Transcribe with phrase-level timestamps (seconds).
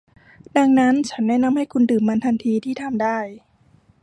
[0.57, 3.19] ดังนั้น ฉันแนะนำให้คุณดื่มมันทันทีที่ทำได้